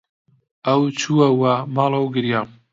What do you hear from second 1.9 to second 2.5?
و گریا.